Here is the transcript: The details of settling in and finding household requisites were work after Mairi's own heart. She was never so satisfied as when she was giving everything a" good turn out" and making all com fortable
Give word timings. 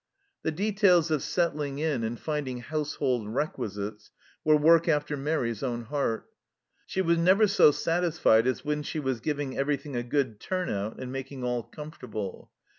The 0.41 0.49
details 0.49 1.11
of 1.11 1.21
settling 1.21 1.77
in 1.77 2.03
and 2.03 2.19
finding 2.19 2.61
household 2.61 3.29
requisites 3.29 4.09
were 4.43 4.57
work 4.57 4.87
after 4.87 5.15
Mairi's 5.15 5.61
own 5.61 5.83
heart. 5.83 6.27
She 6.87 7.03
was 7.03 7.19
never 7.19 7.45
so 7.45 7.69
satisfied 7.69 8.47
as 8.47 8.65
when 8.65 8.81
she 8.81 8.99
was 8.99 9.19
giving 9.19 9.55
everything 9.59 9.95
a" 9.95 10.01
good 10.01 10.39
turn 10.39 10.71
out" 10.71 10.99
and 10.99 11.11
making 11.11 11.43
all 11.43 11.61
com 11.61 11.91
fortable 11.91 12.47